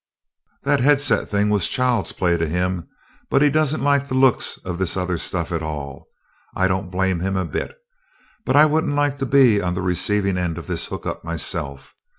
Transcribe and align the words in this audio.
"That 0.63 0.79
headset 0.79 1.29
thing 1.29 1.51
was 1.51 1.69
child's 1.69 2.11
play 2.11 2.35
to 2.35 2.47
him, 2.47 2.87
but 3.29 3.43
he 3.43 3.51
doesn't 3.51 3.83
like 3.83 4.07
the 4.07 4.15
looks 4.15 4.57
of 4.65 4.79
this 4.79 4.97
other 4.97 5.19
stuff 5.19 5.51
at 5.51 5.61
all. 5.61 6.07
I 6.55 6.67
don't 6.67 6.89
blame 6.89 7.19
him 7.19 7.37
a 7.37 7.45
bit 7.45 7.77
I 8.47 8.65
wouldn't 8.65 8.95
like 8.95 9.19
to 9.19 9.27
be 9.27 9.61
on 9.61 9.75
the 9.75 9.83
receiving 9.83 10.39
end 10.39 10.57
of 10.57 10.65
this 10.65 10.87
hook 10.87 11.05
up 11.05 11.23
myself. 11.23 11.93